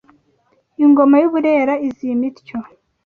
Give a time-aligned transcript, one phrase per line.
[0.83, 2.57] Ingoma y’u Burera izima ityo